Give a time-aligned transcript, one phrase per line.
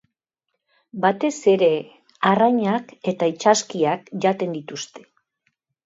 [1.03, 1.69] Batez ere,
[2.31, 5.11] arrainak eta itsaskiak jaten dituzte.